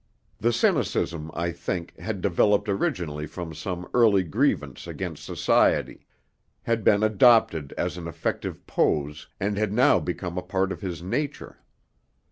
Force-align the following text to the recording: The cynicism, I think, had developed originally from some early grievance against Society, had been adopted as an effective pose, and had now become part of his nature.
The 0.39 0.51
cynicism, 0.51 1.29
I 1.35 1.51
think, 1.51 1.95
had 1.99 2.21
developed 2.21 2.67
originally 2.67 3.27
from 3.27 3.53
some 3.53 3.87
early 3.93 4.23
grievance 4.23 4.87
against 4.87 5.23
Society, 5.23 6.07
had 6.63 6.83
been 6.83 7.03
adopted 7.03 7.71
as 7.77 7.97
an 7.97 8.07
effective 8.07 8.65
pose, 8.65 9.27
and 9.39 9.59
had 9.59 9.71
now 9.71 9.99
become 9.99 10.41
part 10.47 10.71
of 10.71 10.81
his 10.81 11.03
nature. 11.03 11.59